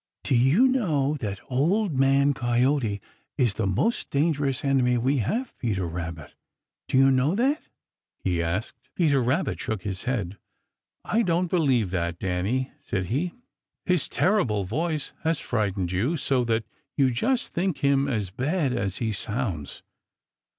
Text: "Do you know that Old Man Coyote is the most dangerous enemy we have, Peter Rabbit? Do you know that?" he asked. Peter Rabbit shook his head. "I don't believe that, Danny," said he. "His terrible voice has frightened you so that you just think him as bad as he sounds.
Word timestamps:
"Do 0.23 0.33
you 0.33 0.67
know 0.67 1.13
that 1.17 1.39
Old 1.47 1.93
Man 1.93 2.33
Coyote 2.33 2.99
is 3.37 3.53
the 3.53 3.67
most 3.67 4.09
dangerous 4.09 4.65
enemy 4.65 4.97
we 4.97 5.19
have, 5.19 5.55
Peter 5.59 5.85
Rabbit? 5.85 6.33
Do 6.87 6.97
you 6.97 7.11
know 7.11 7.35
that?" 7.35 7.61
he 8.17 8.41
asked. 8.41 8.89
Peter 8.95 9.21
Rabbit 9.21 9.59
shook 9.59 9.83
his 9.83 10.05
head. 10.05 10.39
"I 11.05 11.21
don't 11.21 11.51
believe 11.51 11.91
that, 11.91 12.17
Danny," 12.17 12.71
said 12.81 13.05
he. 13.13 13.33
"His 13.85 14.09
terrible 14.09 14.63
voice 14.63 15.13
has 15.23 15.39
frightened 15.39 15.91
you 15.91 16.17
so 16.17 16.43
that 16.45 16.63
you 16.97 17.11
just 17.11 17.53
think 17.53 17.77
him 17.83 18.07
as 18.07 18.31
bad 18.31 18.73
as 18.73 18.97
he 18.97 19.11
sounds. 19.13 19.83